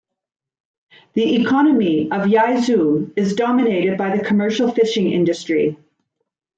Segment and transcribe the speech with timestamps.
[1.13, 5.77] The economy of Yaizu is dominated by the commercial fishing industry.